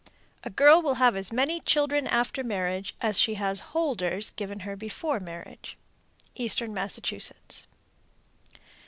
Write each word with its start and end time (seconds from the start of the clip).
A 0.43 0.49
girl 0.49 0.81
will 0.81 0.95
have 0.95 1.15
as 1.15 1.31
many 1.31 1.59
children 1.59 2.07
after 2.07 2.43
marriage 2.43 2.95
as 3.01 3.19
she 3.19 3.35
has 3.35 3.59
"holders" 3.69 4.31
given 4.31 4.61
her 4.61 4.75
before 4.75 5.19
marriage. 5.19 5.77
_Eastern 6.35 6.71
Massachusetts. 6.71 7.67